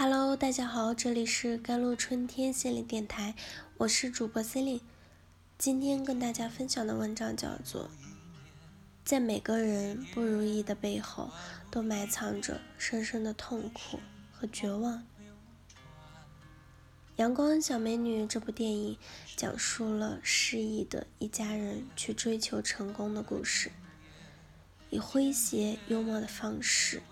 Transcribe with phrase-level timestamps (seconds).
[0.00, 3.34] Hello，大家好，这里是甘露春天心理电台，
[3.78, 4.82] 我是主播 c e l i n e
[5.58, 7.86] 今天跟大家分享的文章叫做
[9.04, 11.32] 《在每个人不如意的背后，
[11.68, 13.98] 都埋藏着深深的痛苦
[14.32, 14.94] 和绝望》。
[17.16, 18.96] 《阳光小美女》这部电影
[19.34, 23.72] 讲述了失意的一家人去追求成功的故事，
[24.90, 27.02] 以诙谐幽默的方式。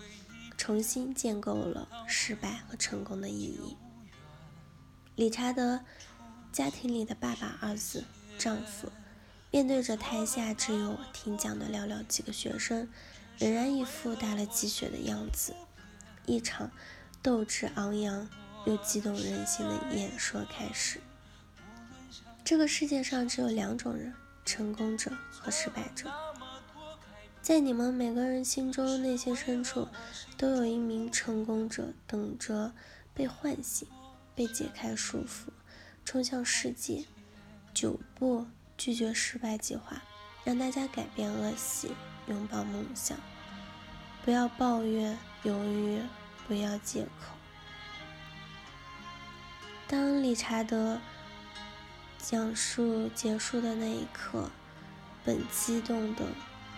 [0.57, 3.77] 重新建构了失败和成功的意义。
[5.15, 5.81] 理查德
[6.53, 8.05] 家庭里的爸爸、儿子、
[8.39, 8.91] 丈夫，
[9.51, 12.89] 面对着台下只有听讲的寥寥几个学生，
[13.39, 15.55] 仍然一副打了鸡血的样子。
[16.27, 16.71] 一场
[17.23, 18.29] 斗志昂扬
[18.67, 21.01] 又激动人心的演说开始。
[22.45, 24.13] 这个世界上只有两种人：
[24.45, 26.11] 成功者和失败者。
[27.47, 29.87] 在你们每个人心中内心深处，
[30.37, 32.73] 都有一名成功者等着
[33.15, 33.87] 被唤醒、
[34.35, 35.51] 被解开束缚，
[36.05, 37.05] 冲向世界。
[37.73, 40.03] 九步拒绝失败计划，
[40.43, 41.93] 让大家改变恶习，
[42.27, 43.17] 拥抱梦想。
[44.25, 46.03] 不要抱怨、犹豫，
[46.49, 47.37] 不要借口。
[49.87, 51.01] 当理查德
[52.19, 54.51] 讲述结束的那一刻，
[55.25, 56.25] 本激动的。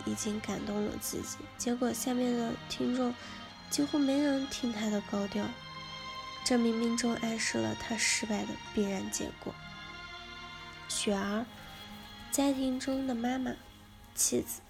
[0.09, 3.13] 已经感动了自己，结果下面的听众
[3.69, 5.45] 几乎没人听他的高调，
[6.43, 9.53] 这冥冥中暗示了他失败的必然结果。
[10.87, 11.45] 雪儿，
[12.31, 13.53] 家庭中的妈妈、
[14.15, 14.61] 妻子，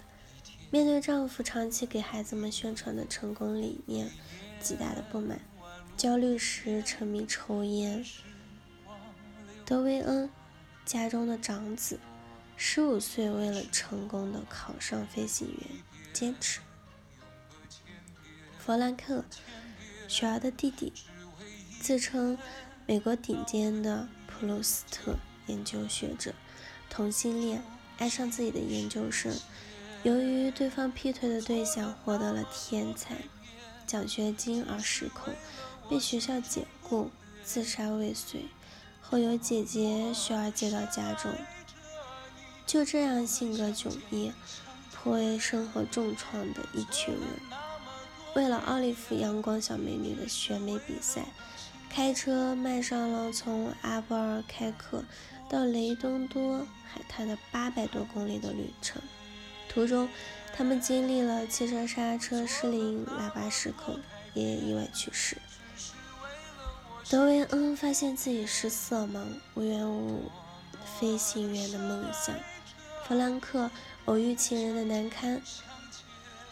[0.70, 4.10] 面对丈夫长期给孩子们宣传的成功理念，
[4.60, 5.40] 极大的不满，
[5.96, 8.04] 焦虑时沉迷抽烟。
[9.64, 10.28] 德维恩，
[10.84, 11.98] 家中的长子。
[12.62, 16.60] 十五岁，为了成功的考上飞行员，坚持。
[18.58, 19.24] 弗兰克，
[20.06, 20.92] 雪儿的弟弟，
[21.80, 22.36] 自称
[22.86, 25.16] 美国顶尖的普鲁斯特
[25.46, 26.34] 研究学者，
[26.90, 27.62] 同性恋，
[27.96, 29.34] 爱上自己的研究生，
[30.02, 33.16] 由于对方劈腿的对象获得了天才
[33.86, 35.32] 奖学金而失控，
[35.88, 37.10] 被学校解雇，
[37.42, 38.44] 自杀未遂，
[39.00, 41.32] 后由姐姐雪儿接到家中。
[42.70, 44.32] 就这样，性格迥异、
[44.94, 47.24] 颇为生活重创的一群人，
[48.36, 51.24] 为了奥利弗阳光小美女的选美比赛，
[51.90, 55.02] 开车迈上了从阿布尔开克
[55.48, 59.02] 到雷东多海滩的八百多公里的旅程。
[59.68, 60.08] 途中，
[60.56, 63.98] 他们经历了汽车刹车失灵、喇叭失控，
[64.32, 65.36] 也意外去世。
[67.08, 70.30] 德维恩发现自己是色盲，无缘无故
[71.00, 72.32] 飞行员的梦想。
[73.10, 73.68] 弗兰克
[74.04, 75.42] 偶遇情人的难堪，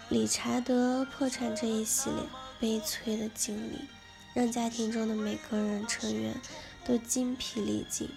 [0.09, 2.21] 理查德破产这一系列
[2.59, 3.79] 悲催的经历，
[4.35, 6.35] 让家庭中的每个人成员
[6.85, 8.11] 都精疲力尽，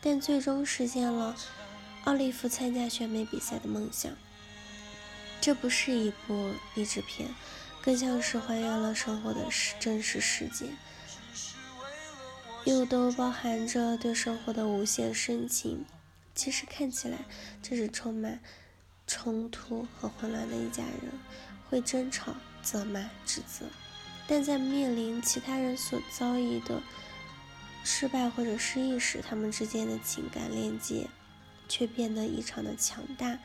[0.00, 1.36] 但最终实现了
[2.02, 4.10] 奥利弗参加选美比赛的梦想。
[5.40, 7.28] 这不是一部励志片，
[7.80, 10.66] 更像是还原了生活的实真实世界，
[12.64, 15.84] 又都包含着对生活的无限深情。
[16.40, 17.26] 其实看起来，
[17.62, 18.40] 这是充满
[19.06, 21.12] 冲突和混乱的一家人，
[21.68, 23.66] 会争吵、责骂、指责，
[24.26, 26.80] 但在面临其他人所遭遇的
[27.84, 31.08] 失败或者失意时，他们之间的情感链接
[31.68, 33.38] 却变得异常的强大。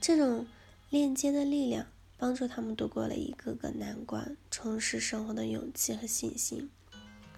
[0.00, 0.44] 这种
[0.90, 1.86] 链接的力量，
[2.18, 6.68] 帮助他们度过了一个个难关，重拾生活的勇气和信心。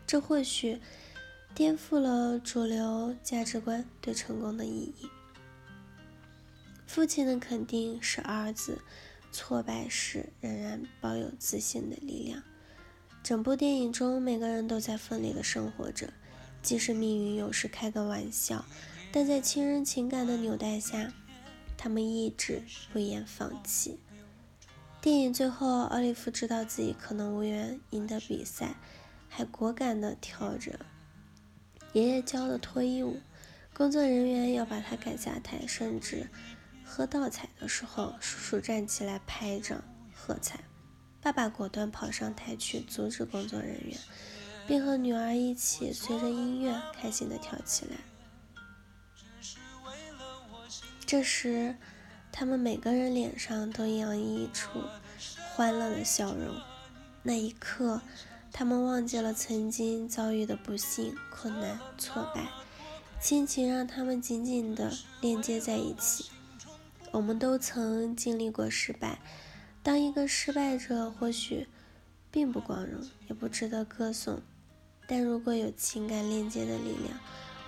[0.06, 0.80] 这或许。
[1.54, 5.08] 颠覆了主流价值观对成功的意义。
[6.84, 8.82] 父亲的肯定使儿子
[9.30, 12.42] 挫败时仍然抱有自信的力量。
[13.22, 16.12] 整部电影中，每个人都在奋力的生活着，
[16.60, 18.64] 即使命运有时开个玩笑，
[19.12, 21.12] 但在亲人情感的纽带下，
[21.76, 22.62] 他们一直
[22.92, 23.98] 不言放弃。
[25.00, 28.74] 电影最后，奥利弗知道自己可能无缘赢得比赛，
[29.28, 30.80] 还果敢地跳着。
[31.94, 33.20] 爷爷教的脱衣舞，
[33.72, 36.28] 工作人员要把他赶下台，甚至
[36.84, 39.80] 喝倒彩的时候，叔叔站起来拍掌
[40.12, 40.58] 喝彩。
[41.22, 43.96] 爸爸果断跑上台去阻止工作人员，
[44.66, 47.96] 并和女儿一起随着音乐开心地跳起来。
[51.06, 51.76] 这时，
[52.32, 54.82] 他们每个人脸上都洋溢出
[55.54, 56.60] 欢乐的笑容。
[57.22, 58.02] 那一刻。
[58.56, 62.48] 他们忘记了曾经遭遇的不幸、困难、挫败，
[63.20, 66.26] 亲情让他们紧紧地连接在一起。
[67.10, 69.18] 我们都曾经历过失败，
[69.82, 71.66] 当一个失败者或许
[72.30, 74.40] 并不光荣，也不值得歌颂，
[75.08, 77.18] 但如果有情感链接的力量，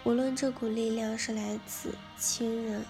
[0.05, 2.85] 无论这股力量是来自亲人、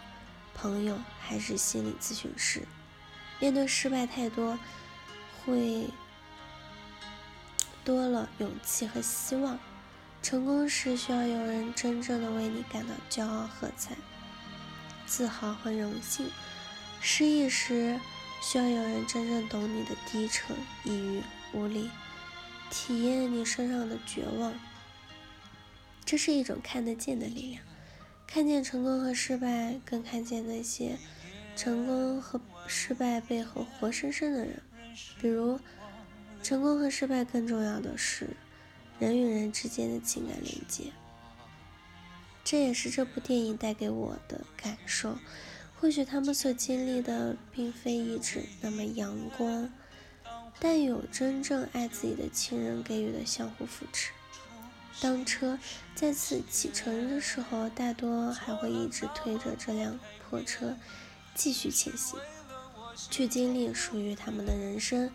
[0.55, 2.61] 朋友还是心理咨询师，
[3.41, 4.59] 面对失败太多，
[5.47, 5.89] 会
[7.87, 9.59] 多了勇气和希望。
[10.21, 13.94] 成功时需要有人真正的为你感到骄傲、喝彩、
[15.06, 16.27] 自豪和荣幸；
[17.00, 18.00] 失意时
[18.43, 21.23] 需要有人真正懂你的低沉、抑郁、
[21.53, 21.88] 无力，
[22.71, 24.53] 体验你身上的绝望。
[26.05, 27.62] 这是一种看得见的力量，
[28.27, 30.99] 看见成功和失败，更看见那些
[31.55, 34.61] 成功和失败背后活生生的人。
[35.21, 35.61] 比如，
[36.47, 38.37] 成功和失败更重要的是。
[39.01, 40.93] 人与人之间的情感连接，
[42.45, 45.19] 这也是这部电影带给我的感受。
[45.75, 49.69] 或许他们所经历的并非一直那么阳光，
[50.61, 54.13] 但有真正爱自己的亲人给予的相互扶持。
[55.01, 55.59] 当车
[55.97, 60.77] 再次启程的时候，大多还会一直推着这辆破车
[61.35, 62.21] 继续前行，
[63.11, 65.11] 去经历属于他们的人生，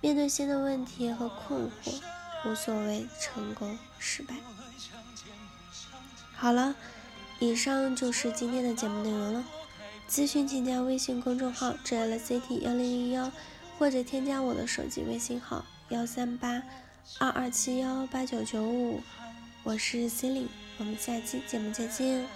[0.00, 2.00] 面对新的问题和困惑。
[2.44, 4.34] 无所谓成功失败。
[6.34, 6.74] 好了，
[7.38, 9.44] 以上就是今天的节目内容了。
[10.08, 13.30] 咨询请加微信公众号 “jlct 幺零零幺”，
[13.78, 16.62] 或者添加我的手机微信号幺三八
[17.18, 19.02] 二二七幺八九九五。
[19.62, 20.48] 我是 c e l i n e
[20.78, 22.26] 我们下期节目再见。